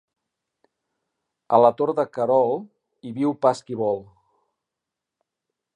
[1.57, 2.57] A la Tor de Querol
[3.09, 4.05] hi viu pas qui vol.